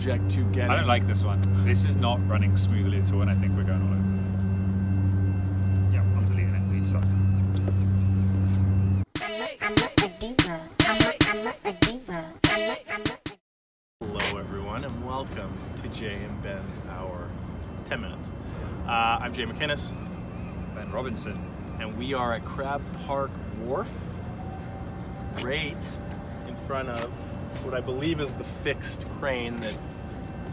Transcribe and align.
subject 0.00 0.30
to 0.30 0.42
getting. 0.44 0.70
I 0.70 0.76
don't 0.76 0.86
like 0.86 1.06
this 1.06 1.24
one. 1.24 1.42
This 1.62 1.84
is 1.84 1.98
not 1.98 2.26
running 2.26 2.56
smoothly 2.56 3.00
at 3.00 3.12
all, 3.12 3.20
and 3.20 3.30
I 3.30 3.34
think 3.34 3.54
we're 3.54 3.64
going 3.64 3.82
all 3.82 3.88
over 3.88 3.96
the 3.96 4.32
place. 4.32 4.46
Yeah, 5.92 6.00
I'm 6.00 6.24
deleting 6.24 6.54
it. 6.54 6.72
Lead 6.72 6.86
stop. 6.86 7.04
I'm 9.60 9.74
not 9.74 10.02
a 10.02 10.08
diva. 10.18 10.60
I'm 10.86 10.98
not, 11.00 11.16
I'm 11.28 11.44
not 11.44 11.56
a 11.66 11.72
diva. 11.74 12.32
I'm 12.44 12.68
not, 12.68 12.78
I'm 12.90 13.02
not 13.02 13.20
a 13.26 14.06
Hello, 14.06 14.38
everyone, 14.38 14.84
and 14.84 15.06
welcome 15.06 15.54
to 15.76 15.88
Jay 15.88 16.14
and 16.14 16.42
Ben's 16.42 16.78
Hour 16.88 17.28
10 17.84 18.00
Minutes. 18.00 18.30
Uh, 18.86 19.18
I'm 19.20 19.34
Jay 19.34 19.44
McInnes, 19.44 19.92
Ben 20.74 20.90
Robinson. 20.90 21.38
and 21.78 21.98
we 21.98 22.14
are 22.14 22.32
at 22.32 22.46
Crab 22.46 22.80
Park 23.04 23.32
Wharf, 23.64 23.90
right 25.42 25.98
in 26.48 26.56
front 26.56 26.88
of 26.88 27.10
what 27.62 27.74
I 27.74 27.80
believe 27.80 28.20
is 28.20 28.32
the 28.34 28.44
fixed 28.44 29.06
crane 29.18 29.60
that 29.60 29.78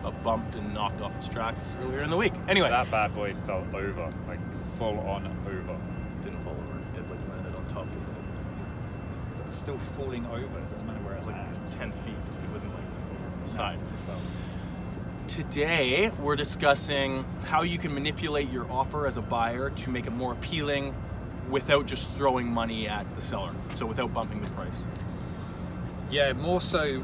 uh, 0.03 0.11
bumped 0.23 0.55
and 0.55 0.73
knocked 0.73 1.01
off 1.01 1.15
its 1.15 1.27
tracks 1.27 1.77
earlier 1.83 1.99
in 2.01 2.09
the 2.09 2.17
week. 2.17 2.33
Anyway, 2.47 2.69
That 2.69 2.89
bad 2.91 3.13
boy 3.15 3.33
fell 3.45 3.65
over, 3.73 4.13
like 4.27 4.39
full 4.77 4.99
on 5.01 5.25
over. 5.47 5.77
didn't 6.21 6.41
fall 6.43 6.53
over, 6.53 6.79
it 6.99 7.09
like 7.09 7.29
landed 7.29 7.55
on 7.55 7.65
top 7.67 7.83
of 7.83 7.91
it. 7.91 9.47
It's 9.47 9.57
still 9.57 9.77
falling 9.95 10.25
over. 10.27 10.43
It 10.43 10.71
doesn't 10.71 10.85
matter 10.87 10.99
where 11.03 11.13
It 11.13 11.17
it's 11.19 11.27
was 11.27 11.35
like 11.35 11.45
at. 11.45 11.71
10 11.79 11.91
feet, 11.91 12.13
it 12.43 12.51
wouldn't 12.51 12.73
like 12.73 12.83
over 12.83 13.41
the 13.43 13.49
side. 13.49 13.79
Well, 14.07 14.17
Today, 15.27 16.09
we're 16.21 16.37
discussing 16.37 17.25
how 17.45 17.63
you 17.63 17.77
can 17.77 17.93
manipulate 17.93 18.49
your 18.49 18.69
offer 18.71 19.05
as 19.07 19.17
a 19.17 19.21
buyer 19.21 19.69
to 19.71 19.89
make 19.89 20.07
it 20.07 20.11
more 20.13 20.31
appealing 20.31 20.95
without 21.49 21.85
just 21.85 22.09
throwing 22.11 22.47
money 22.47 22.87
at 22.87 23.13
the 23.15 23.21
seller. 23.21 23.51
So, 23.75 23.85
without 23.85 24.13
bumping 24.13 24.41
the 24.41 24.49
price. 24.51 24.87
Yeah, 26.09 26.31
more 26.33 26.61
so. 26.61 27.03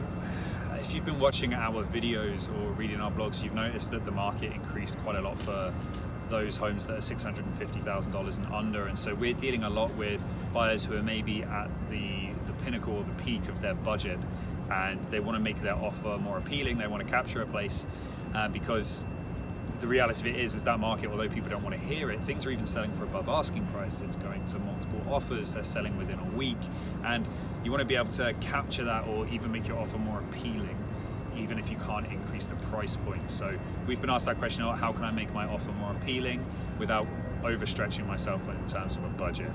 If 0.75 0.93
you've 0.93 1.05
been 1.05 1.19
watching 1.19 1.53
our 1.53 1.83
videos 1.83 2.49
or 2.49 2.71
reading 2.71 3.01
our 3.01 3.11
blogs, 3.11 3.43
you've 3.43 3.53
noticed 3.53 3.91
that 3.91 4.05
the 4.05 4.11
market 4.11 4.53
increased 4.53 4.97
quite 4.99 5.17
a 5.17 5.21
lot 5.21 5.37
for 5.39 5.73
those 6.29 6.55
homes 6.55 6.85
that 6.87 6.97
are 6.97 7.01
six 7.01 7.21
hundred 7.23 7.45
and 7.45 7.55
fifty 7.57 7.79
thousand 7.81 8.13
dollars 8.13 8.37
and 8.37 8.47
under, 8.47 8.87
and 8.87 8.97
so 8.97 9.13
we're 9.13 9.33
dealing 9.33 9.63
a 9.63 9.69
lot 9.69 9.93
with 9.95 10.25
buyers 10.53 10.85
who 10.85 10.95
are 10.95 11.03
maybe 11.03 11.43
at 11.43 11.69
the 11.89 12.29
the 12.47 12.53
pinnacle 12.63 12.95
or 12.95 13.03
the 13.03 13.23
peak 13.23 13.47
of 13.49 13.61
their 13.61 13.75
budget, 13.75 14.19
and 14.71 14.99
they 15.11 15.19
want 15.19 15.35
to 15.35 15.43
make 15.43 15.61
their 15.61 15.75
offer 15.75 16.17
more 16.17 16.37
appealing. 16.37 16.77
They 16.77 16.87
want 16.87 17.05
to 17.05 17.09
capture 17.09 17.41
a 17.41 17.45
place 17.45 17.85
uh, 18.33 18.47
because 18.47 19.05
the 19.83 19.87
reality 19.89 20.21
of 20.21 20.33
it 20.33 20.39
is, 20.39 20.55
is 20.55 20.63
that 20.63 20.79
market, 20.79 21.09
although 21.09 21.27
people 21.27 21.49
don't 21.49 21.61
want 21.61 21.75
to 21.75 21.81
hear 21.81 22.09
it, 22.09 22.23
things 22.23 22.45
are 22.45 22.51
even 22.51 22.65
selling 22.65 22.93
for 22.93 23.03
above 23.03 23.27
asking 23.27 23.65
price. 23.67 23.99
It's 23.99 24.15
going 24.15 24.45
to 24.45 24.59
multiple 24.59 25.01
offers. 25.09 25.53
They're 25.53 25.63
selling 25.65 25.97
within 25.97 26.19
a 26.19 26.37
week, 26.37 26.57
and 27.03 27.27
you 27.65 27.71
want 27.71 27.81
to 27.81 27.85
be 27.85 27.97
able 27.97 28.13
to 28.13 28.33
capture 28.39 28.85
that, 28.85 29.05
or 29.09 29.27
even 29.27 29.51
make 29.51 29.67
your 29.67 29.77
offer 29.77 29.97
more 29.97 30.19
appealing, 30.19 30.77
even 31.35 31.59
if 31.59 31.69
you 31.69 31.75
can't 31.85 32.07
increase 32.07 32.45
the 32.45 32.55
price 32.55 32.95
point. 32.95 33.29
So 33.29 33.59
we've 33.85 33.99
been 33.99 34.09
asked 34.09 34.27
that 34.27 34.39
question: 34.39 34.63
How 34.63 34.93
can 34.93 35.03
I 35.03 35.11
make 35.11 35.33
my 35.33 35.45
offer 35.45 35.73
more 35.73 35.91
appealing 35.91 36.45
without 36.79 37.05
overstretching 37.41 38.07
myself 38.07 38.41
in 38.47 38.65
terms 38.65 38.95
of 38.95 39.03
a 39.03 39.09
budget? 39.09 39.51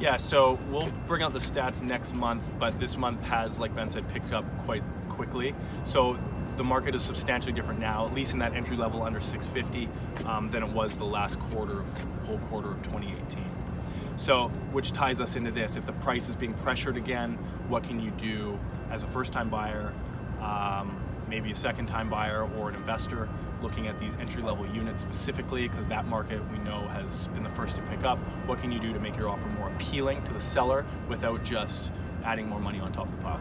Yeah, 0.00 0.18
so 0.18 0.58
we'll 0.68 0.92
bring 1.06 1.22
out 1.22 1.32
the 1.32 1.38
stats 1.38 1.80
next 1.80 2.14
month, 2.14 2.44
but 2.58 2.78
this 2.78 2.98
month 2.98 3.22
has, 3.22 3.58
like 3.58 3.74
Ben 3.74 3.88
said, 3.88 4.06
picked 4.10 4.34
up 4.34 4.44
quite 4.66 4.82
quickly. 5.08 5.54
So 5.82 6.18
the 6.56 6.64
market 6.64 6.94
is 6.94 7.02
substantially 7.02 7.52
different 7.52 7.80
now, 7.80 8.06
at 8.06 8.14
least 8.14 8.32
in 8.32 8.38
that 8.38 8.54
entry 8.54 8.76
level 8.76 9.02
under 9.02 9.20
650, 9.20 9.88
um, 10.26 10.50
than 10.50 10.62
it 10.62 10.68
was 10.68 10.96
the 10.96 11.04
last 11.04 11.38
quarter 11.40 11.80
of 11.80 12.04
whole 12.24 12.38
quarter 12.38 12.70
of 12.70 12.82
2018. 12.82 13.44
So, 14.16 14.48
which 14.72 14.92
ties 14.92 15.20
us 15.20 15.34
into 15.34 15.50
this: 15.50 15.76
if 15.76 15.86
the 15.86 15.92
price 15.92 16.28
is 16.28 16.36
being 16.36 16.54
pressured 16.54 16.96
again, 16.96 17.36
what 17.68 17.82
can 17.82 17.98
you 18.00 18.10
do 18.12 18.58
as 18.90 19.02
a 19.02 19.06
first-time 19.08 19.48
buyer, 19.48 19.92
um, 20.40 21.00
maybe 21.28 21.50
a 21.50 21.56
second-time 21.56 22.08
buyer 22.08 22.48
or 22.56 22.68
an 22.68 22.76
investor 22.76 23.28
looking 23.60 23.88
at 23.88 23.98
these 23.98 24.14
entry-level 24.16 24.66
units 24.66 25.00
specifically? 25.00 25.66
Because 25.66 25.88
that 25.88 26.06
market 26.06 26.40
we 26.52 26.58
know 26.58 26.86
has 26.88 27.26
been 27.28 27.42
the 27.42 27.50
first 27.50 27.74
to 27.76 27.82
pick 27.82 28.04
up. 28.04 28.18
What 28.46 28.60
can 28.60 28.70
you 28.70 28.78
do 28.78 28.92
to 28.92 29.00
make 29.00 29.16
your 29.16 29.28
offer 29.28 29.48
more 29.48 29.68
appealing 29.70 30.22
to 30.24 30.32
the 30.32 30.40
seller 30.40 30.86
without 31.08 31.42
just 31.42 31.90
adding 32.24 32.48
more 32.48 32.60
money 32.60 32.78
on 32.78 32.92
top 32.92 33.08
of 33.08 33.16
the 33.16 33.22
pile? 33.22 33.40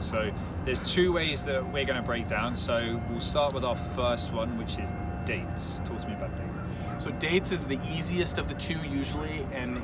So 0.00 0.32
there's 0.70 0.88
two 0.88 1.12
ways 1.12 1.44
that 1.46 1.64
we're 1.72 1.84
going 1.84 2.00
to 2.00 2.06
break 2.06 2.28
down. 2.28 2.54
So 2.54 3.02
we'll 3.10 3.18
start 3.18 3.52
with 3.52 3.64
our 3.64 3.74
first 3.74 4.32
one, 4.32 4.56
which 4.56 4.78
is 4.78 4.94
dates. 5.24 5.80
Talk 5.84 5.98
to 5.98 6.06
me 6.06 6.14
about 6.14 6.30
dates. 6.36 6.70
So 7.02 7.10
dates 7.10 7.50
is 7.50 7.66
the 7.66 7.80
easiest 7.90 8.38
of 8.38 8.48
the 8.48 8.54
two 8.54 8.78
usually, 8.88 9.44
and 9.52 9.82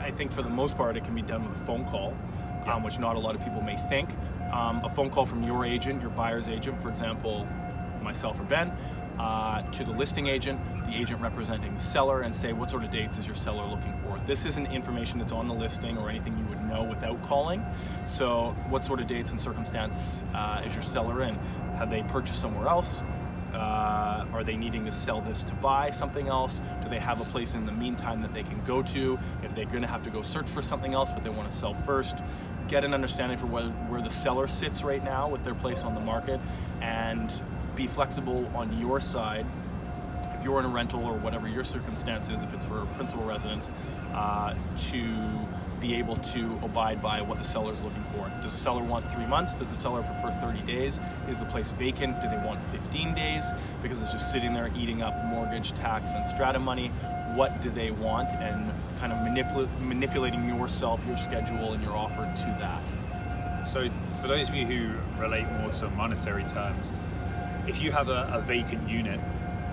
I 0.00 0.10
think 0.10 0.32
for 0.32 0.40
the 0.40 0.48
most 0.48 0.78
part 0.78 0.96
it 0.96 1.04
can 1.04 1.14
be 1.14 1.20
done 1.20 1.46
with 1.46 1.60
a 1.60 1.64
phone 1.66 1.84
call, 1.84 2.16
Yeah. 2.64 2.72
um, 2.72 2.82
which 2.82 2.98
not 2.98 3.16
a 3.16 3.18
lot 3.18 3.34
of 3.34 3.44
people 3.44 3.60
may 3.60 3.76
think. 3.76 4.08
Um, 4.50 4.82
a 4.82 4.88
phone 4.88 5.10
call 5.10 5.26
from 5.26 5.42
your 5.42 5.66
agent, 5.66 6.00
your 6.00 6.10
buyer's 6.12 6.48
agent, 6.48 6.80
for 6.80 6.88
example, 6.88 7.46
myself 8.02 8.40
or 8.40 8.44
Ben, 8.44 8.72
uh, 9.18 9.62
to 9.62 9.84
the 9.84 9.92
listing 9.92 10.26
agent, 10.26 10.60
the 10.86 10.94
agent 10.94 11.20
representing 11.20 11.74
the 11.74 11.80
seller, 11.80 12.22
and 12.22 12.34
say 12.34 12.52
what 12.52 12.70
sort 12.70 12.84
of 12.84 12.90
dates 12.90 13.18
is 13.18 13.26
your 13.26 13.36
seller 13.36 13.64
looking 13.64 13.94
for. 13.94 14.18
This 14.26 14.44
isn't 14.44 14.66
information 14.66 15.18
that's 15.18 15.32
on 15.32 15.48
the 15.48 15.54
listing 15.54 15.96
or 15.98 16.10
anything 16.10 16.36
you 16.36 16.44
would 16.46 16.62
know 16.64 16.82
without 16.84 17.22
calling. 17.24 17.64
So, 18.04 18.56
what 18.68 18.84
sort 18.84 19.00
of 19.00 19.06
dates 19.06 19.30
and 19.30 19.40
circumstance 19.40 20.24
uh, 20.34 20.62
is 20.64 20.74
your 20.74 20.82
seller 20.82 21.22
in? 21.22 21.36
Have 21.76 21.90
they 21.90 22.02
purchased 22.02 22.40
somewhere 22.40 22.68
else? 22.68 23.02
Uh, 23.54 24.26
are 24.32 24.42
they 24.42 24.56
needing 24.56 24.84
to 24.84 24.90
sell 24.90 25.20
this 25.20 25.44
to 25.44 25.54
buy 25.54 25.88
something 25.88 26.26
else? 26.26 26.60
Do 26.82 26.88
they 26.88 26.98
have 26.98 27.20
a 27.20 27.24
place 27.26 27.54
in 27.54 27.64
the 27.66 27.72
meantime 27.72 28.20
that 28.22 28.34
they 28.34 28.42
can 28.42 28.60
go 28.64 28.82
to 28.82 29.18
if 29.44 29.54
they're 29.54 29.64
going 29.66 29.82
to 29.82 29.88
have 29.88 30.02
to 30.02 30.10
go 30.10 30.22
search 30.22 30.48
for 30.48 30.60
something 30.60 30.92
else 30.92 31.12
but 31.12 31.22
they 31.22 31.30
want 31.30 31.48
to 31.50 31.56
sell 31.56 31.72
first? 31.72 32.18
Get 32.66 32.84
an 32.84 32.92
understanding 32.94 33.38
for 33.38 33.46
where, 33.46 33.64
where 33.64 34.00
the 34.00 34.10
seller 34.10 34.48
sits 34.48 34.82
right 34.82 35.04
now 35.04 35.28
with 35.28 35.44
their 35.44 35.54
place 35.54 35.84
on 35.84 35.94
the 35.94 36.00
market 36.00 36.40
and 36.80 37.40
be 37.74 37.86
flexible 37.86 38.50
on 38.54 38.78
your 38.78 39.00
side 39.00 39.46
if 40.34 40.44
you're 40.44 40.58
in 40.60 40.66
a 40.66 40.68
rental 40.68 41.04
or 41.04 41.14
whatever 41.14 41.48
your 41.48 41.64
circumstance 41.64 42.28
is, 42.28 42.42
if 42.42 42.52
it's 42.52 42.64
for 42.64 42.84
principal 42.96 43.24
residence, 43.24 43.70
uh, 44.12 44.54
to 44.76 45.06
be 45.80 45.94
able 45.94 46.16
to 46.16 46.58
abide 46.62 47.02
by 47.02 47.20
what 47.20 47.38
the 47.38 47.44
seller 47.44 47.72
is 47.72 47.80
looking 47.82 48.02
for. 48.04 48.30
Does 48.40 48.52
the 48.52 48.58
seller 48.58 48.82
want 48.82 49.10
three 49.12 49.26
months? 49.26 49.54
Does 49.54 49.68
the 49.68 49.74
seller 49.76 50.02
prefer 50.02 50.32
30 50.32 50.62
days? 50.62 51.00
Is 51.28 51.38
the 51.38 51.44
place 51.46 51.72
vacant? 51.72 52.20
Do 52.20 52.28
they 52.28 52.38
want 52.38 52.62
15 52.64 53.14
days 53.14 53.52
because 53.82 54.02
it's 54.02 54.12
just 54.12 54.32
sitting 54.32 54.54
there 54.54 54.70
eating 54.76 55.02
up 55.02 55.24
mortgage, 55.24 55.72
tax, 55.72 56.12
and 56.12 56.26
strata 56.26 56.58
money? 56.58 56.88
What 57.34 57.60
do 57.60 57.70
they 57.70 57.90
want? 57.90 58.30
And 58.32 58.72
kind 58.98 59.12
of 59.12 59.18
manipul- 59.18 59.68
manipulating 59.80 60.48
yourself, 60.48 61.04
your 61.06 61.16
schedule, 61.16 61.72
and 61.72 61.82
your 61.82 61.92
offer 61.92 62.32
to 62.36 62.46
that. 62.60 63.66
So 63.66 63.88
for 64.20 64.28
those 64.28 64.48
of 64.48 64.54
you 64.54 64.66
who 64.66 65.20
relate 65.20 65.50
more 65.52 65.70
to 65.72 65.90
monetary 65.90 66.44
terms, 66.44 66.92
if 67.66 67.82
you 67.82 67.92
have 67.92 68.08
a, 68.08 68.30
a 68.32 68.40
vacant 68.40 68.88
unit 68.88 69.20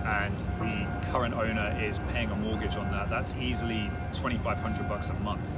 and 0.04 0.38
the 0.40 0.86
current 1.10 1.34
owner 1.34 1.78
is 1.80 2.00
paying 2.10 2.30
a 2.30 2.36
mortgage 2.36 2.76
on 2.76 2.90
that, 2.90 3.08
that's 3.08 3.34
easily 3.34 3.90
2,500 4.12 4.88
bucks 4.88 5.10
a 5.10 5.14
month. 5.14 5.48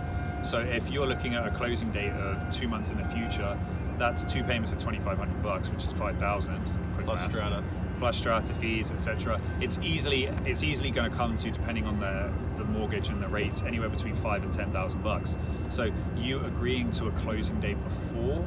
So 0.42 0.58
if 0.58 0.90
you're 0.90 1.06
looking 1.06 1.34
at 1.34 1.46
a 1.46 1.50
closing 1.50 1.90
date 1.90 2.12
of 2.12 2.54
two 2.54 2.68
months 2.68 2.90
in 2.90 2.98
the 2.98 3.04
future, 3.06 3.58
that's 3.96 4.24
two 4.24 4.44
payments 4.44 4.72
of 4.72 4.78
2,500 4.78 5.42
bucks, 5.42 5.70
which 5.70 5.84
is 5.84 5.92
5,000. 5.92 6.84
Plus 7.04 7.20
math. 7.20 7.30
strata. 7.30 7.64
plus 7.98 8.16
strata 8.16 8.54
fees, 8.54 8.90
etc. 8.90 9.40
It's 9.60 9.78
easily 9.82 10.24
it's 10.44 10.62
easily 10.62 10.90
going 10.90 11.10
to 11.10 11.16
come 11.16 11.36
to 11.36 11.50
depending 11.50 11.86
on 11.86 12.00
the 12.00 12.32
the 12.56 12.64
mortgage 12.64 13.08
and 13.08 13.22
the 13.22 13.28
rates 13.28 13.62
anywhere 13.62 13.88
between 13.88 14.14
five 14.14 14.42
and 14.42 14.52
ten 14.52 14.70
thousand 14.70 15.02
bucks. 15.02 15.36
So 15.70 15.92
you 16.16 16.40
agreeing 16.44 16.90
to 16.92 17.08
a 17.08 17.10
closing 17.12 17.60
date 17.60 17.82
before, 17.84 18.44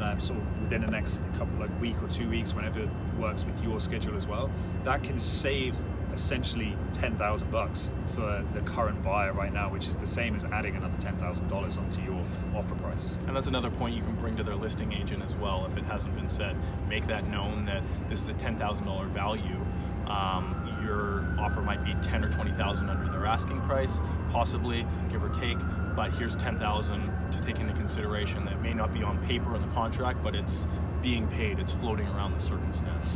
um, 0.00 0.20
sort 0.20 0.38
of 0.38 0.62
within 0.62 0.80
the 0.82 0.90
next 0.90 1.22
couple 1.38 1.58
like 1.58 1.80
week 1.80 2.00
or 2.02 2.08
two 2.08 2.28
weeks, 2.28 2.54
whenever 2.54 2.80
it 2.80 2.88
works 3.18 3.44
with 3.44 3.62
your 3.62 3.80
schedule 3.80 4.16
as 4.16 4.26
well, 4.26 4.50
that 4.84 5.02
can 5.02 5.18
save 5.18 5.76
essentially 6.14 6.76
ten 6.92 7.14
thousand 7.16 7.50
bucks 7.50 7.90
for 8.14 8.44
the 8.54 8.60
current 8.62 9.02
buyer 9.02 9.32
right 9.32 9.52
now, 9.52 9.70
which 9.70 9.86
is 9.86 9.96
the 9.96 10.06
same 10.06 10.34
as 10.34 10.44
adding 10.46 10.76
another 10.76 10.96
ten 10.98 11.16
thousand 11.18 11.48
dollars 11.48 11.76
onto 11.76 12.00
your 12.02 12.22
offer 12.54 12.74
price. 12.76 13.14
And 13.26 13.36
that's 13.36 13.46
another 13.48 13.70
point 13.70 13.94
you 13.94 14.02
can 14.02 14.14
bring 14.16 14.36
to 14.36 14.42
their 14.42 14.54
listing 14.54 14.92
agent 14.92 15.22
as 15.22 15.34
well 15.36 15.66
if 15.70 15.76
it 15.76 15.84
hasn't 15.84 16.14
been 16.14 16.28
said. 16.28 16.56
Make 16.88 17.06
that 17.06 17.28
known 17.28 17.66
that 17.66 17.82
this 18.08 18.22
is 18.22 18.28
a 18.28 18.34
$10,000 18.34 19.06
value. 19.08 19.60
Um, 20.06 20.78
your 20.82 21.24
offer 21.38 21.60
might 21.60 21.84
be 21.84 21.94
10 22.00 22.24
or 22.24 22.30
20,000 22.30 22.88
under 22.88 23.10
their 23.10 23.26
asking 23.26 23.60
price, 23.62 24.00
possibly, 24.30 24.86
give 25.10 25.22
or 25.22 25.28
take. 25.30 25.58
But 25.94 26.12
here's 26.12 26.36
10,000 26.36 27.32
to 27.32 27.40
take 27.40 27.58
into 27.58 27.72
consideration 27.72 28.44
that 28.44 28.60
may 28.60 28.74
not 28.74 28.92
be 28.92 29.02
on 29.02 29.18
paper 29.26 29.54
in 29.56 29.62
the 29.62 29.68
contract, 29.68 30.22
but 30.22 30.34
it's 30.34 30.66
being 31.02 31.26
paid. 31.28 31.58
It's 31.58 31.72
floating 31.72 32.06
around 32.08 32.34
the 32.34 32.40
circumstance. 32.40 33.10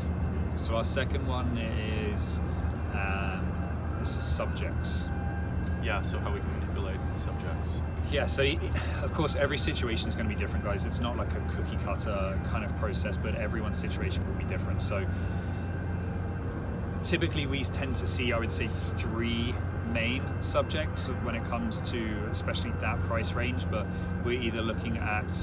So 0.56 0.76
our 0.76 0.84
second 0.84 1.26
one 1.26 1.56
is 1.58 2.40
um, 2.92 3.52
this 3.98 4.16
is 4.16 4.22
subjects. 4.22 5.08
Yeah. 5.82 6.02
So 6.02 6.18
how 6.18 6.32
we 6.32 6.40
can 6.40 6.52
manipulate 6.60 6.98
subjects. 7.14 7.82
Yeah, 8.10 8.26
so 8.26 8.42
of 9.02 9.12
course 9.12 9.36
every 9.36 9.58
situation 9.58 10.08
is 10.08 10.14
going 10.14 10.28
to 10.28 10.34
be 10.34 10.38
different, 10.38 10.64
guys. 10.64 10.84
It's 10.84 11.00
not 11.00 11.16
like 11.16 11.32
a 11.32 11.40
cookie 11.48 11.76
cutter 11.84 12.38
kind 12.44 12.64
of 12.64 12.74
process, 12.76 13.16
but 13.16 13.34
everyone's 13.34 13.78
situation 13.78 14.26
will 14.26 14.34
be 14.34 14.44
different. 14.44 14.82
So 14.82 15.06
typically 17.02 17.46
we 17.46 17.64
tend 17.64 17.94
to 17.96 18.06
see, 18.06 18.32
I 18.32 18.38
would 18.38 18.52
say, 18.52 18.68
three 18.68 19.54
main 19.92 20.22
subjects 20.40 21.08
when 21.24 21.34
it 21.34 21.44
comes 21.44 21.80
to 21.90 22.26
especially 22.30 22.72
that 22.80 23.00
price 23.02 23.32
range. 23.32 23.68
But 23.70 23.86
we're 24.24 24.40
either 24.40 24.62
looking 24.62 24.98
at 24.98 25.34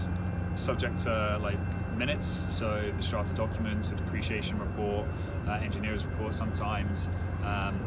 subject 0.56 1.00
to 1.00 1.40
like 1.42 1.60
minutes, 1.98 2.26
so 2.26 2.92
the 2.96 3.02
strata 3.02 3.34
documents, 3.34 3.92
a 3.92 3.96
depreciation 3.96 4.60
report, 4.60 5.08
uh, 5.48 5.54
engineer's 5.54 6.06
report 6.06 6.34
sometimes. 6.34 7.10
Um, 7.44 7.80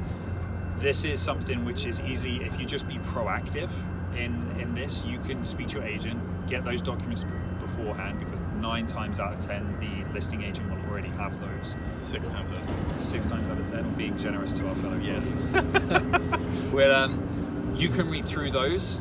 this 0.79 1.05
is 1.05 1.21
something 1.21 1.65
which 1.65 1.87
is 1.87 2.01
easily, 2.01 2.43
if 2.43 2.59
you 2.59 2.67
just 2.67 2.89
be 2.89 2.97
proactive 2.97 3.71
in, 4.17 4.57
in 4.59 4.75
this, 4.75 5.05
you 5.05 5.19
can 5.21 5.45
speak 5.45 5.69
to 5.69 5.75
your 5.79 5.85
agent, 5.85 6.21
get 6.49 6.65
those 6.65 6.83
documents 6.83 7.25
beforehand 7.61 8.19
because 8.19 8.41
nine 8.61 8.87
times 8.87 9.19
out 9.21 9.33
of 9.33 9.41
ten, 9.41 9.77
the 9.81 10.13
listing 10.13 10.43
agent 10.43 10.71
will 10.71 10.91
already 10.91 11.09
have 11.11 11.41
those. 11.41 11.77
Six 12.01 12.29
times 12.29 12.51
out 12.53 12.59
of 12.59 12.67
ten. 12.67 12.99
Six 12.99 13.27
times 13.27 13.49
out 13.49 13.59
of 13.59 13.67
ten, 13.71 13.89
being 13.95 14.17
generous 14.17 14.53
to 14.59 14.67
our 14.69 14.75
fellow 14.75 14.97
Yes. 15.03 15.51
colleagues. 15.51 16.63
well, 16.73 16.95
um, 16.95 17.75
you 17.77 17.89
can 17.89 18.11
read 18.11 18.27
through 18.27 18.51
those 18.51 19.01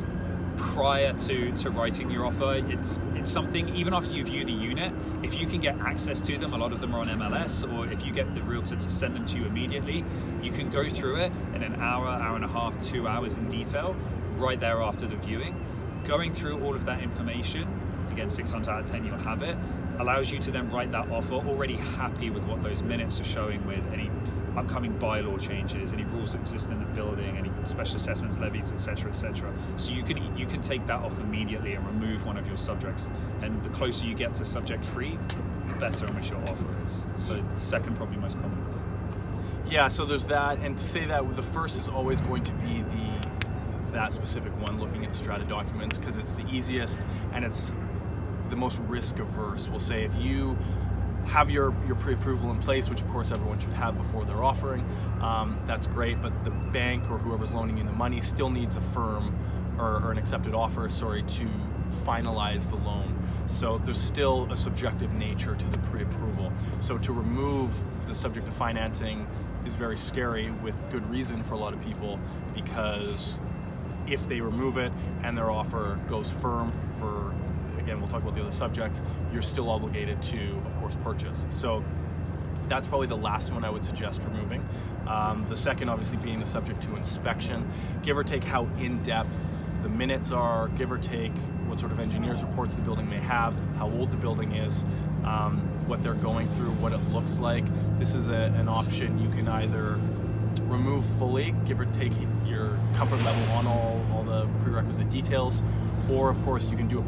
prior 0.56 1.12
to, 1.14 1.52
to 1.52 1.70
writing 1.70 2.10
your 2.10 2.26
offer. 2.26 2.54
It's 2.68 3.00
it's 3.14 3.30
something 3.30 3.74
even 3.74 3.94
after 3.94 4.14
you 4.16 4.24
view 4.24 4.44
the 4.44 4.52
unit, 4.52 4.92
if 5.22 5.38
you 5.38 5.46
can 5.46 5.60
get 5.60 5.78
access 5.80 6.20
to 6.22 6.36
them, 6.36 6.52
a 6.52 6.58
lot 6.58 6.72
of 6.72 6.80
them 6.80 6.94
are 6.94 7.00
on 7.00 7.08
MLS, 7.08 7.70
or 7.72 7.86
if 7.90 8.04
you 8.04 8.12
get 8.12 8.34
the 8.34 8.42
realtor 8.42 8.76
to 8.76 8.90
send 8.90 9.14
them 9.16 9.24
to 9.26 9.38
you 9.38 9.46
immediately, 9.46 10.04
you 10.42 10.50
can 10.50 10.68
go 10.70 10.88
through 10.88 11.16
it 11.16 11.32
in 11.54 11.62
an 11.62 11.76
hour, 11.76 12.06
hour 12.06 12.36
and 12.36 12.44
a 12.44 12.48
half, 12.48 12.78
two 12.80 13.06
hours 13.08 13.38
in 13.38 13.48
detail, 13.48 13.96
right 14.36 14.60
there 14.60 14.82
after 14.82 15.06
the 15.06 15.16
viewing. 15.16 15.54
Going 16.04 16.32
through 16.32 16.62
all 16.62 16.74
of 16.74 16.84
that 16.86 17.00
information, 17.02 17.79
again 18.20 18.30
six 18.30 18.50
times 18.50 18.68
out 18.68 18.80
of 18.80 18.86
ten 18.86 19.04
you'll 19.04 19.16
have 19.18 19.42
it, 19.42 19.56
allows 19.98 20.30
you 20.30 20.38
to 20.38 20.50
then 20.50 20.68
write 20.70 20.90
that 20.90 21.10
offer 21.10 21.34
already 21.34 21.76
happy 21.76 22.28
with 22.28 22.44
what 22.44 22.62
those 22.62 22.82
minutes 22.82 23.18
are 23.20 23.24
showing 23.24 23.66
with 23.66 23.82
any 23.92 24.10
upcoming 24.56 24.92
bylaw 24.98 25.40
changes, 25.40 25.92
any 25.92 26.04
rules 26.04 26.32
that 26.32 26.40
exist 26.40 26.70
in 26.70 26.78
the 26.80 26.84
building, 26.86 27.36
any 27.38 27.50
special 27.64 27.96
assessments 27.96 28.38
levies, 28.38 28.72
etc., 28.72 29.08
etc. 29.08 29.54
So 29.76 29.92
you 29.92 30.02
can 30.02 30.36
you 30.36 30.44
can 30.44 30.60
take 30.60 30.86
that 30.86 31.00
off 31.00 31.18
immediately 31.18 31.74
and 31.74 31.86
remove 31.86 32.26
one 32.26 32.36
of 32.36 32.46
your 32.46 32.58
subjects. 32.58 33.08
And 33.40 33.62
the 33.62 33.70
closer 33.70 34.06
you 34.06 34.14
get 34.14 34.34
to 34.34 34.44
subject 34.44 34.84
free, 34.84 35.18
the 35.68 35.74
better 35.74 36.04
in 36.04 36.14
which 36.14 36.30
your 36.30 36.42
offer 36.42 36.66
is. 36.84 37.04
So 37.18 37.42
second, 37.56 37.96
probably 37.96 38.18
most 38.18 38.38
common. 38.38 38.58
Yeah, 39.70 39.88
so 39.88 40.04
there's 40.04 40.26
that, 40.26 40.58
and 40.58 40.76
to 40.76 40.82
say 40.82 41.06
that 41.06 41.36
the 41.36 41.42
first 41.42 41.78
is 41.78 41.86
always 41.86 42.20
going 42.20 42.42
to 42.42 42.52
be 42.54 42.82
the 42.82 43.10
that 43.92 44.12
specific 44.12 44.52
one, 44.60 44.78
looking 44.78 45.04
at 45.04 45.14
strata 45.14 45.44
documents, 45.44 45.98
because 45.98 46.18
it's 46.18 46.32
the 46.32 46.46
easiest 46.48 47.04
and 47.32 47.44
it's 47.44 47.74
the 48.50 48.56
most 48.56 48.78
risk 48.80 49.18
averse. 49.18 49.68
We'll 49.68 49.78
say 49.78 50.04
if 50.04 50.14
you 50.16 50.58
have 51.26 51.50
your, 51.50 51.74
your 51.86 51.96
pre-approval 51.96 52.50
in 52.50 52.58
place, 52.58 52.88
which 52.88 53.00
of 53.00 53.08
course 53.08 53.30
everyone 53.30 53.58
should 53.58 53.72
have 53.72 53.96
before 53.96 54.24
they're 54.24 54.42
offering, 54.42 54.84
um, 55.20 55.58
that's 55.66 55.86
great, 55.86 56.20
but 56.20 56.44
the 56.44 56.50
bank 56.50 57.08
or 57.10 57.18
whoever's 57.18 57.50
loaning 57.50 57.78
you 57.78 57.84
the 57.84 57.92
money 57.92 58.20
still 58.20 58.50
needs 58.50 58.76
a 58.76 58.80
firm 58.80 59.38
or, 59.78 60.02
or 60.02 60.10
an 60.10 60.18
accepted 60.18 60.54
offer, 60.54 60.88
sorry, 60.88 61.22
to 61.22 61.48
finalize 62.04 62.68
the 62.68 62.76
loan. 62.76 63.16
So 63.46 63.78
there's 63.78 64.00
still 64.00 64.50
a 64.52 64.56
subjective 64.56 65.12
nature 65.14 65.54
to 65.54 65.64
the 65.66 65.78
pre-approval. 65.78 66.52
So 66.80 66.98
to 66.98 67.12
remove 67.12 67.72
the 68.06 68.14
subject 68.14 68.48
of 68.48 68.54
financing 68.54 69.26
is 69.66 69.74
very 69.74 69.96
scary 69.96 70.50
with 70.62 70.74
good 70.90 71.08
reason 71.10 71.42
for 71.42 71.54
a 71.54 71.58
lot 71.58 71.72
of 71.72 71.82
people 71.82 72.18
because 72.54 73.40
if 74.08 74.28
they 74.28 74.40
remove 74.40 74.78
it 74.78 74.92
and 75.22 75.36
their 75.36 75.50
offer 75.50 75.98
goes 76.08 76.30
firm 76.30 76.72
for 76.72 77.32
again 77.80 78.00
we'll 78.00 78.10
talk 78.10 78.22
about 78.22 78.34
the 78.34 78.40
other 78.40 78.52
subjects 78.52 79.02
you're 79.32 79.42
still 79.42 79.68
obligated 79.70 80.20
to 80.22 80.56
of 80.66 80.76
course 80.76 80.96
purchase 81.02 81.46
so 81.50 81.84
that's 82.70 82.86
probably 82.86 83.08
the 83.08 83.16
last 83.16 83.52
one 83.52 83.64
I 83.64 83.70
would 83.70 83.84
suggest 83.84 84.22
removing. 84.22 84.66
Um, 85.06 85.44
the 85.48 85.56
second, 85.56 85.88
obviously, 85.88 86.18
being 86.18 86.38
the 86.38 86.46
subject 86.46 86.80
to 86.84 86.96
inspection. 86.96 87.68
Give 88.02 88.16
or 88.16 88.22
take 88.22 88.44
how 88.44 88.66
in 88.78 89.02
depth 89.02 89.36
the 89.82 89.88
minutes 89.88 90.30
are, 90.30 90.68
give 90.68 90.92
or 90.92 90.98
take 90.98 91.32
what 91.66 91.80
sort 91.80 91.92
of 91.92 92.00
engineers 92.00 92.42
reports 92.42 92.76
the 92.76 92.82
building 92.82 93.08
may 93.08 93.18
have, 93.18 93.54
how 93.76 93.90
old 93.90 94.10
the 94.10 94.16
building 94.16 94.52
is, 94.52 94.84
um, 95.24 95.60
what 95.86 96.02
they're 96.02 96.14
going 96.14 96.48
through, 96.54 96.70
what 96.72 96.92
it 96.92 97.00
looks 97.12 97.38
like. 97.38 97.64
This 97.98 98.14
is 98.14 98.28
a, 98.28 98.52
an 98.56 98.68
option 98.68 99.18
you 99.18 99.30
can 99.30 99.48
either 99.48 99.98
remove 100.62 101.04
fully, 101.04 101.54
give 101.64 101.80
or 101.80 101.86
take 101.86 102.12
your 102.44 102.78
comfort 102.94 103.22
level 103.22 103.42
on 103.52 103.66
all, 103.66 104.04
all 104.12 104.22
the 104.22 104.46
prerequisite 104.62 105.08
details, 105.10 105.64
or 106.10 106.28
of 106.28 106.40
course 106.44 106.70
you 106.70 106.76
can 106.76 106.88
do 106.88 106.98
a 106.98 107.02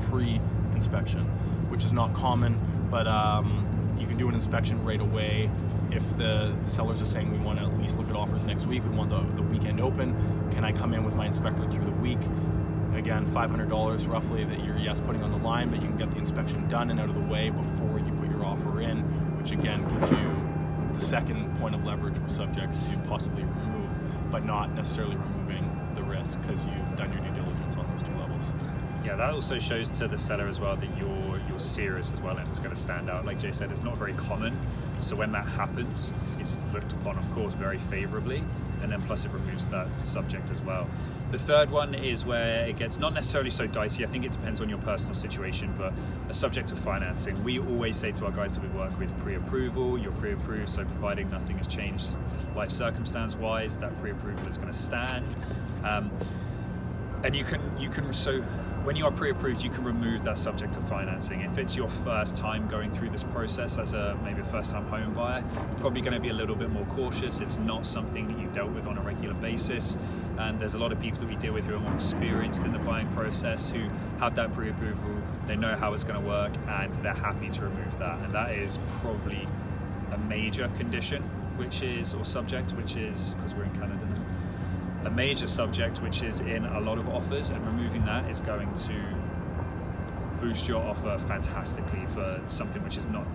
pre-inspection, 0.82 1.24
which 1.70 1.84
is 1.84 1.92
not 1.92 2.12
common, 2.12 2.58
but 2.90 3.06
um, 3.06 3.66
you 3.98 4.06
can 4.06 4.18
do 4.18 4.28
an 4.28 4.34
inspection 4.34 4.84
right 4.84 5.00
away. 5.00 5.50
If 5.90 6.16
the 6.16 6.54
sellers 6.64 7.00
are 7.02 7.06
saying 7.06 7.30
we 7.30 7.38
want 7.38 7.58
to 7.58 7.66
at 7.66 7.78
least 7.78 7.98
look 7.98 8.08
at 8.08 8.16
offers 8.16 8.46
next 8.46 8.66
week, 8.66 8.82
we 8.84 8.90
want 8.90 9.10
the, 9.10 9.20
the 9.36 9.42
weekend 9.42 9.80
open, 9.80 10.14
can 10.50 10.64
I 10.64 10.72
come 10.72 10.94
in 10.94 11.04
with 11.04 11.14
my 11.14 11.26
inspector 11.26 11.70
through 11.70 11.84
the 11.84 11.92
week? 11.92 12.18
Again, 12.94 13.26
$500 13.26 14.08
roughly 14.08 14.44
that 14.44 14.64
you're, 14.64 14.76
yes, 14.76 15.00
putting 15.00 15.22
on 15.22 15.30
the 15.30 15.38
line, 15.38 15.70
but 15.70 15.80
you 15.80 15.88
can 15.88 15.96
get 15.96 16.10
the 16.10 16.18
inspection 16.18 16.66
done 16.68 16.90
and 16.90 16.98
out 16.98 17.08
of 17.08 17.14
the 17.14 17.32
way 17.32 17.50
before 17.50 17.98
you 17.98 18.12
put 18.14 18.28
your 18.28 18.44
offer 18.44 18.80
in, 18.80 18.98
which 19.38 19.52
again 19.52 19.82
gives 19.98 20.10
you 20.12 20.92
the 20.92 21.00
second 21.00 21.56
point 21.58 21.74
of 21.74 21.84
leverage 21.84 22.18
with 22.18 22.30
subjects 22.30 22.78
to 22.78 22.96
possibly 23.08 23.44
remove, 23.44 24.30
but 24.30 24.44
not 24.44 24.74
necessarily 24.74 25.16
removing 25.16 25.70
the 25.94 26.02
risk 26.02 26.40
because 26.42 26.64
you've 26.66 26.96
done 26.96 27.12
your 27.12 27.22
due 27.22 27.40
diligence 27.40 27.76
on 27.76 27.88
those 27.90 28.02
two 28.02 28.14
levels. 28.16 28.44
Yeah, 29.04 29.16
that 29.16 29.30
also 29.30 29.58
shows 29.58 29.90
to 29.92 30.06
the 30.06 30.18
seller 30.18 30.46
as 30.46 30.60
well 30.60 30.76
that 30.76 30.96
you're 30.96 31.40
you're 31.48 31.60
serious 31.60 32.12
as 32.12 32.20
well, 32.20 32.36
and 32.36 32.48
it's 32.48 32.60
going 32.60 32.74
to 32.74 32.80
stand 32.80 33.10
out. 33.10 33.24
Like 33.24 33.38
Jay 33.38 33.52
said, 33.52 33.70
it's 33.70 33.82
not 33.82 33.96
very 33.96 34.14
common, 34.14 34.56
so 35.00 35.16
when 35.16 35.32
that 35.32 35.46
happens, 35.46 36.14
it's 36.38 36.56
looked 36.72 36.92
upon, 36.92 37.18
of 37.18 37.30
course, 37.32 37.54
very 37.54 37.78
favourably, 37.78 38.44
and 38.80 38.92
then 38.92 39.02
plus 39.02 39.24
it 39.24 39.32
removes 39.32 39.66
that 39.68 39.88
subject 40.04 40.50
as 40.50 40.62
well. 40.62 40.88
The 41.32 41.38
third 41.38 41.70
one 41.70 41.94
is 41.94 42.24
where 42.24 42.66
it 42.66 42.76
gets 42.76 42.98
not 42.98 43.12
necessarily 43.14 43.50
so 43.50 43.66
dicey. 43.66 44.04
I 44.04 44.06
think 44.06 44.24
it 44.24 44.32
depends 44.32 44.60
on 44.60 44.68
your 44.68 44.78
personal 44.78 45.14
situation, 45.14 45.74
but 45.76 45.92
a 46.28 46.34
subject 46.34 46.70
of 46.72 46.78
financing. 46.78 47.42
We 47.42 47.58
always 47.58 47.96
say 47.96 48.12
to 48.12 48.26
our 48.26 48.30
guys 48.30 48.54
that 48.54 48.62
we 48.62 48.68
work 48.78 48.96
with 48.98 49.16
pre-approval, 49.18 49.98
you're 49.98 50.12
pre-approved, 50.12 50.68
so 50.68 50.84
providing 50.84 51.28
nothing 51.30 51.58
has 51.58 51.66
changed 51.66 52.10
life 52.54 52.70
circumstance-wise, 52.70 53.78
that 53.78 53.98
pre-approval 54.00 54.46
is 54.46 54.58
going 54.58 54.70
to 54.70 54.78
stand. 54.78 55.34
Um, 55.84 56.10
and 57.24 57.34
you 57.36 57.44
can 57.44 57.60
you 57.78 57.88
can 57.88 58.12
so 58.12 58.44
when 58.84 58.96
you 58.96 59.04
are 59.04 59.12
pre-approved, 59.12 59.62
you 59.62 59.70
can 59.70 59.84
remove 59.84 60.24
that 60.24 60.36
subject 60.36 60.76
of 60.76 60.88
financing. 60.88 61.42
If 61.42 61.56
it's 61.56 61.76
your 61.76 61.88
first 61.88 62.36
time 62.36 62.66
going 62.66 62.90
through 62.90 63.10
this 63.10 63.22
process 63.22 63.78
as 63.78 63.94
a 63.94 64.18
maybe 64.24 64.40
a 64.40 64.44
first-time 64.44 64.86
home 64.86 65.14
buyer, 65.14 65.44
you're 65.54 65.78
probably 65.78 66.00
going 66.00 66.14
to 66.14 66.20
be 66.20 66.30
a 66.30 66.34
little 66.34 66.56
bit 66.56 66.68
more 66.70 66.84
cautious. 66.86 67.40
It's 67.40 67.58
not 67.58 67.86
something 67.86 68.26
that 68.26 68.38
you've 68.40 68.52
dealt 68.52 68.72
with 68.72 68.88
on 68.88 68.98
a 68.98 69.00
regular 69.02 69.34
basis, 69.34 69.96
and 70.38 70.58
there's 70.58 70.74
a 70.74 70.78
lot 70.78 70.90
of 70.90 71.00
people 71.00 71.20
that 71.20 71.28
we 71.28 71.36
deal 71.36 71.52
with 71.52 71.64
who 71.64 71.76
are 71.76 71.80
more 71.80 71.94
experienced 71.94 72.64
in 72.64 72.72
the 72.72 72.80
buying 72.80 73.06
process 73.12 73.70
who 73.70 73.88
have 74.18 74.34
that 74.34 74.52
pre-approval. 74.52 75.22
They 75.46 75.56
know 75.56 75.76
how 75.76 75.94
it's 75.94 76.04
going 76.04 76.20
to 76.20 76.26
work, 76.26 76.52
and 76.66 76.92
they're 76.96 77.14
happy 77.14 77.50
to 77.50 77.62
remove 77.62 77.98
that. 78.00 78.18
And 78.18 78.34
that 78.34 78.50
is 78.50 78.80
probably 79.00 79.46
a 80.10 80.18
major 80.18 80.68
condition, 80.76 81.22
which 81.56 81.82
is 81.82 82.14
or 82.14 82.24
subject, 82.24 82.72
which 82.72 82.96
is 82.96 83.34
because 83.34 83.54
we're 83.54 83.64
in 83.64 83.74
Canada 83.78 84.04
a 85.04 85.10
major 85.10 85.46
subject 85.46 86.00
which 86.02 86.22
is 86.22 86.40
in 86.40 86.64
a 86.64 86.80
lot 86.80 86.98
of 86.98 87.08
offers 87.08 87.50
and 87.50 87.64
removing 87.66 88.04
that 88.04 88.28
is 88.30 88.40
going 88.40 88.72
to 88.74 88.94
boost 90.40 90.68
your 90.68 90.82
offer 90.82 91.18
fantastically 91.26 92.06
for 92.06 92.40
something 92.46 92.82
which 92.82 92.96
is 92.96 93.06
not 93.06 93.26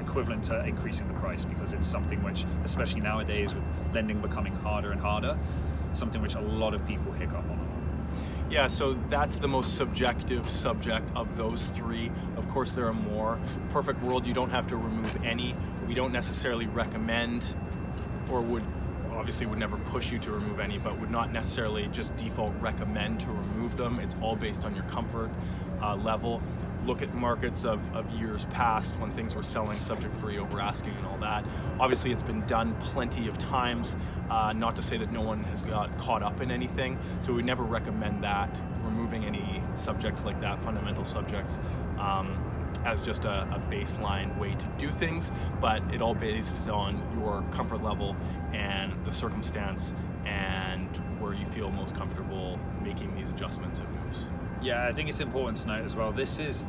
equivalent 0.00 0.44
to 0.44 0.64
increasing 0.64 1.06
the 1.08 1.14
price 1.14 1.44
because 1.44 1.72
it's 1.72 1.86
something 1.86 2.22
which 2.22 2.44
especially 2.64 3.00
nowadays 3.00 3.54
with 3.54 3.64
lending 3.92 4.20
becoming 4.20 4.54
harder 4.56 4.92
and 4.92 5.00
harder 5.00 5.38
something 5.94 6.20
which 6.20 6.34
a 6.34 6.40
lot 6.40 6.74
of 6.74 6.86
people 6.86 7.12
hiccup 7.12 7.44
on 7.50 7.72
yeah, 8.52 8.66
so 8.66 8.92
that's 9.08 9.38
the 9.38 9.48
most 9.48 9.78
subjective 9.78 10.50
subject 10.50 11.08
of 11.16 11.38
those 11.38 11.68
three. 11.68 12.10
Of 12.36 12.46
course, 12.50 12.72
there 12.72 12.86
are 12.86 12.92
more. 12.92 13.40
Perfect 13.70 14.02
world, 14.02 14.26
you 14.26 14.34
don't 14.34 14.50
have 14.50 14.66
to 14.66 14.76
remove 14.76 15.24
any. 15.24 15.56
We 15.88 15.94
don't 15.94 16.12
necessarily 16.12 16.66
recommend 16.66 17.56
or 18.30 18.42
would 18.42 18.62
obviously 19.16 19.46
would 19.46 19.58
never 19.58 19.76
push 19.76 20.10
you 20.10 20.18
to 20.20 20.30
remove 20.30 20.60
any, 20.60 20.78
but 20.78 20.98
would 21.00 21.10
not 21.10 21.32
necessarily 21.32 21.88
just 21.88 22.16
default 22.16 22.54
recommend 22.60 23.20
to 23.20 23.30
remove 23.30 23.76
them. 23.76 23.98
It's 24.00 24.16
all 24.20 24.36
based 24.36 24.64
on 24.64 24.74
your 24.74 24.84
comfort 24.84 25.30
uh, 25.80 25.96
level. 25.96 26.42
Look 26.84 27.00
at 27.00 27.14
markets 27.14 27.64
of, 27.64 27.94
of 27.94 28.10
years 28.10 28.44
past 28.46 28.98
when 28.98 29.10
things 29.12 29.36
were 29.36 29.44
selling 29.44 29.78
subject 29.78 30.14
free 30.16 30.38
over 30.38 30.60
asking 30.60 30.94
and 30.96 31.06
all 31.06 31.18
that. 31.18 31.44
Obviously, 31.78 32.10
it's 32.10 32.24
been 32.24 32.44
done 32.46 32.74
plenty 32.80 33.28
of 33.28 33.38
times. 33.38 33.96
Uh, 34.28 34.52
not 34.52 34.74
to 34.76 34.82
say 34.82 34.96
that 34.96 35.12
no 35.12 35.20
one 35.20 35.44
has 35.44 35.62
got 35.62 35.96
caught 35.98 36.22
up 36.22 36.40
in 36.40 36.50
anything, 36.50 36.98
so 37.20 37.32
we 37.32 37.42
never 37.42 37.62
recommend 37.62 38.24
that, 38.24 38.60
removing 38.82 39.24
any 39.24 39.62
subjects 39.74 40.24
like 40.24 40.40
that, 40.40 40.60
fundamental 40.60 41.04
subjects. 41.04 41.58
Um, 41.98 42.51
as 42.84 43.02
just 43.02 43.24
a, 43.24 43.42
a, 43.42 43.62
baseline 43.70 44.36
way 44.38 44.54
to 44.54 44.66
do 44.78 44.88
things, 44.88 45.30
but 45.60 45.82
it 45.94 46.02
all 46.02 46.14
based 46.14 46.68
on 46.68 47.00
your 47.18 47.44
comfort 47.52 47.82
level 47.82 48.16
and 48.52 48.92
the 49.04 49.12
circumstance 49.12 49.94
and 50.24 50.96
where 51.20 51.34
you 51.34 51.44
feel 51.46 51.70
most 51.70 51.96
comfortable 51.96 52.58
making 52.82 53.14
these 53.14 53.28
adjustments 53.28 53.80
and 53.80 53.88
moves. 54.02 54.26
Yeah, 54.60 54.86
I 54.86 54.92
think 54.92 55.08
it's 55.08 55.20
important 55.20 55.58
to 55.58 55.68
note 55.68 55.84
as 55.84 55.96
well. 55.96 56.12
This 56.12 56.38
is 56.38 56.68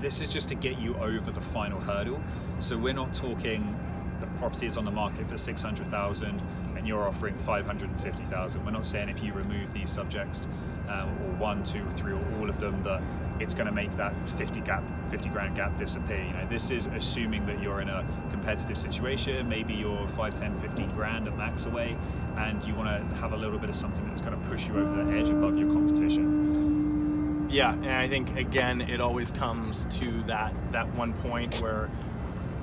this 0.00 0.20
is 0.20 0.32
just 0.32 0.48
to 0.48 0.56
get 0.56 0.78
you 0.78 0.96
over 0.96 1.30
the 1.30 1.40
final 1.40 1.80
hurdle. 1.80 2.20
So 2.58 2.76
we're 2.76 2.92
not 2.92 3.14
talking 3.14 3.78
the 4.22 4.26
property 4.38 4.66
is 4.66 4.76
on 4.76 4.84
the 4.84 4.90
market 4.90 5.28
for 5.28 5.36
600,000 5.36 6.42
and 6.76 6.86
you're 6.86 7.06
offering 7.06 7.36
550,000. 7.38 8.64
We're 8.64 8.70
not 8.70 8.86
saying 8.86 9.08
if 9.08 9.22
you 9.22 9.32
remove 9.32 9.72
these 9.72 9.90
subjects 9.90 10.48
uh, 10.88 11.02
or 11.02 11.32
one, 11.38 11.62
two, 11.64 11.84
three, 11.90 12.12
or 12.12 12.24
all 12.38 12.48
of 12.48 12.58
them, 12.58 12.82
that 12.84 13.02
it's 13.42 13.54
going 13.54 13.66
to 13.66 13.72
make 13.72 13.90
that 13.96 14.14
50 14.30 14.60
gap, 14.60 14.82
50 15.10 15.28
grand 15.30 15.56
gap 15.56 15.76
disappear. 15.76 16.22
You 16.22 16.32
know, 16.32 16.46
this 16.48 16.70
is 16.70 16.86
assuming 16.86 17.44
that 17.46 17.60
you're 17.62 17.80
in 17.80 17.88
a 17.88 18.06
competitive 18.30 18.78
situation. 18.78 19.48
Maybe 19.48 19.74
you're 19.74 20.08
5, 20.08 20.34
10, 20.34 20.58
15 20.60 20.90
grand 20.90 21.28
at 21.28 21.36
max 21.36 21.66
away, 21.66 21.96
and 22.36 22.64
you 22.64 22.74
want 22.74 22.88
to 22.88 23.16
have 23.16 23.32
a 23.32 23.36
little 23.36 23.58
bit 23.58 23.68
of 23.68 23.74
something 23.74 24.06
that's 24.06 24.22
going 24.22 24.40
to 24.40 24.48
push 24.48 24.68
you 24.68 24.78
over 24.78 25.04
the 25.04 25.18
edge 25.18 25.28
above 25.30 25.58
your 25.58 25.70
competition. 25.70 27.48
Yeah, 27.50 27.74
and 27.74 27.90
I 27.90 28.08
think 28.08 28.36
again, 28.36 28.80
it 28.80 29.00
always 29.00 29.30
comes 29.30 29.84
to 30.00 30.22
that 30.22 30.56
that 30.72 30.88
one 30.94 31.12
point 31.12 31.60
where 31.60 31.90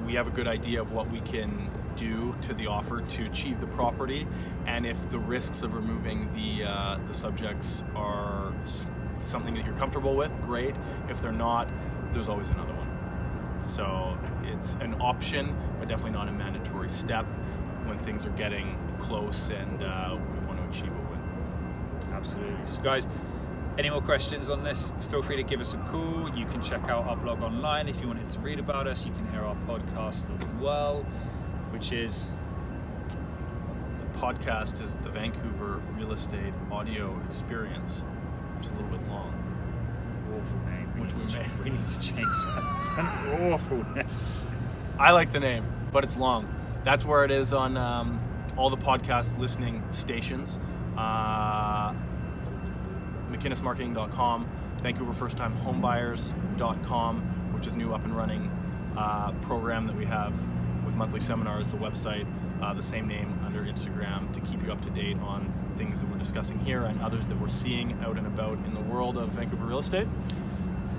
we 0.08 0.16
have 0.16 0.26
a 0.26 0.32
good 0.32 0.48
idea 0.48 0.82
of 0.82 0.94
what 0.94 1.12
we 1.12 1.22
can 1.22 1.70
do 1.96 2.34
to 2.42 2.54
the 2.56 2.66
offer 2.66 3.02
to 3.02 3.26
achieve 3.26 3.60
the 3.60 3.68
property, 3.68 4.26
and 4.66 4.88
if 4.88 5.10
the 5.12 5.20
risks 5.20 5.62
of 5.62 5.76
removing 5.76 6.28
the 6.34 6.68
uh, 6.68 6.98
the 7.08 7.14
subjects 7.14 7.84
are 7.96 8.52
something 9.22 9.54
that 9.56 9.66
you're 9.66 9.76
comfortable 9.76 10.16
with, 10.16 10.32
great. 10.42 10.76
If 11.10 11.22
they're 11.22 11.32
not, 11.32 11.70
there's 12.14 12.30
always 12.30 12.50
another 12.50 12.74
one. 12.74 13.66
So 13.66 14.18
it's 14.44 14.76
an 14.76 14.96
option, 15.02 15.56
but 15.80 15.88
definitely 15.88 16.18
not 16.18 16.28
a 16.28 16.32
mandatory 16.32 16.90
step 16.90 17.26
when 17.86 17.98
things 17.98 18.26
are 18.26 18.32
getting 18.32 18.78
close 19.00 19.50
and 19.50 19.84
uh, 19.84 20.18
we 20.18 20.46
want 20.46 20.60
to 20.60 20.78
achieve 20.78 20.92
a 20.92 21.10
win. 21.10 21.20
Absolutely. 22.14 22.56
So 22.66 22.82
guys, 22.82 23.08
any 23.78 23.90
more 23.90 24.02
questions 24.02 24.50
on 24.50 24.64
this, 24.64 24.94
feel 25.10 25.22
free 25.22 25.38
to 25.38 25.44
give 25.44 25.62
us 25.62 25.74
a 25.74 25.78
call. 25.78 26.30
You 26.36 26.46
can 26.46 26.62
check 26.62 26.84
out 26.90 27.06
our 27.06 27.16
blog 27.16 27.42
online 27.42 27.88
if 27.88 28.02
you 28.02 28.08
wanted 28.08 28.30
to 28.30 28.40
read 28.40 28.60
about 28.60 28.88
us. 28.88 29.06
You 29.06 29.14
can 29.14 29.26
hear 29.32 29.42
our 29.42 29.56
podcast 29.68 30.34
as 30.34 30.46
well, 30.60 31.04
which 31.72 31.92
is 31.92 32.30
the 33.08 34.20
podcast 34.20 34.82
is 34.82 34.96
the 34.98 35.10
Vancouver 35.10 35.82
Real 35.98 36.12
Estate 36.12 36.54
Audio 36.72 37.20
Experience. 37.26 38.04
It's 38.60 38.70
a 38.70 38.74
little 38.74 38.90
bit 38.90 39.02
long. 39.10 39.34
Awful 40.38 40.60
name. 40.70 40.92
We, 40.96 41.02
Which 41.02 41.16
need, 41.16 41.26
we 41.26 41.32
to, 41.32 41.40
may- 41.40 41.64
we 41.64 41.70
need 41.78 41.88
to 41.88 42.00
change 42.00 42.20
that. 42.46 42.64
It's 42.80 42.90
an 42.98 43.06
awful 43.52 43.84
name. 43.96 44.08
I 44.98 45.12
like 45.12 45.32
the 45.32 45.40
name, 45.40 45.66
but 45.92 46.04
it's 46.04 46.18
long. 46.18 46.48
That's 46.84 47.06
where 47.06 47.24
it 47.26 47.32
is 47.32 47.54
on 47.54 47.78
um, 47.78 48.20
all 48.58 48.70
the 48.70 48.78
podcast 48.78 49.38
listening 49.40 49.84
stations. 49.92 50.60
Uh, 50.98 51.94
McInnesMarketing.com, 53.32 54.48
VancouverFirstTimeHomeBuyers.com, 54.82 57.54
which 57.54 57.68
is 57.68 57.76
new 57.76 57.94
up 57.94 58.04
and 58.04 58.16
running 58.16 58.50
uh, 58.98 59.32
program 59.42 59.86
that 59.88 59.96
we 59.96 60.06
have 60.06 60.34
with 60.86 60.96
monthly 60.96 61.20
seminars. 61.20 61.68
The 61.68 61.78
website, 61.78 62.28
uh, 62.62 62.74
the 62.74 62.84
same 62.84 63.08
name 63.08 63.40
under 63.46 63.62
Instagram, 63.64 64.32
to 64.34 64.40
keep 64.42 64.64
you 64.64 64.72
up 64.72 64.82
to 64.82 64.90
date 64.90 65.18
on 65.20 65.54
things 65.80 66.02
that 66.02 66.12
we're 66.12 66.18
discussing 66.18 66.60
here 66.60 66.84
and 66.84 67.02
others 67.02 67.30
that 67.30 67.40
we're 67.40 67.48
seeing 67.48 67.98
out 68.04 68.18
and 68.18 68.28
about 68.28 68.58
in 68.66 68.74
the 68.74 68.82
world 68.82 69.18
of 69.18 69.30
Vancouver 69.30 69.66
real 69.66 69.80
estate. 69.80 70.08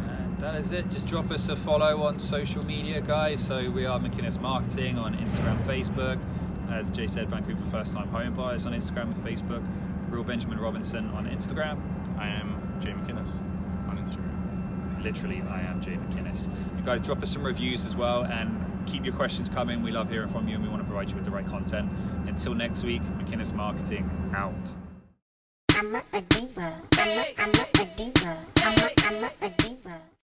And 0.08 0.38
that 0.38 0.54
is 0.54 0.72
it. 0.72 0.88
Just 0.88 1.06
drop 1.06 1.30
us 1.30 1.50
a 1.50 1.54
follow 1.54 2.02
on 2.02 2.18
social 2.18 2.62
media, 2.64 3.02
guys. 3.02 3.44
So 3.44 3.70
we 3.70 3.84
are 3.84 4.00
McInnes 4.00 4.40
Marketing 4.40 4.96
on 4.96 5.14
Instagram, 5.18 5.62
Facebook. 5.66 6.18
As 6.70 6.90
Jay 6.90 7.06
said, 7.06 7.28
Vancouver 7.28 7.62
First 7.70 7.92
Time 7.92 8.08
Home 8.08 8.32
Buyers 8.32 8.64
on 8.64 8.72
Instagram 8.72 9.14
and 9.14 9.22
Facebook. 9.22 9.62
Real 10.08 10.24
Benjamin 10.24 10.58
Robinson 10.58 11.10
on 11.10 11.26
Instagram. 11.26 11.78
I 12.18 12.28
am 12.28 12.78
Jay 12.80 12.92
McInnes 12.92 13.40
on 13.86 13.98
Instagram. 13.98 15.04
Literally, 15.04 15.42
I 15.42 15.60
am 15.60 15.82
Jay 15.82 15.98
McInnes. 15.98 16.46
You 16.78 16.84
guys 16.86 17.02
drop 17.02 17.22
us 17.22 17.30
some 17.30 17.42
reviews 17.42 17.84
as 17.84 17.94
well 17.94 18.24
and 18.24 18.59
keep 18.86 19.04
your 19.04 19.14
questions 19.14 19.48
coming. 19.48 19.82
We 19.82 19.90
love 19.90 20.10
hearing 20.10 20.28
from 20.28 20.48
you 20.48 20.54
and 20.54 20.62
we 20.62 20.68
want 20.68 20.82
to 20.82 20.86
provide 20.86 21.08
you 21.10 21.16
with 21.16 21.24
the 21.24 21.30
right 21.30 21.46
content. 21.46 21.90
Until 22.26 22.54
next 22.54 22.84
week, 22.84 23.02
McInnes 23.18 23.52
Marketing 23.52 24.08
out. 24.34 24.74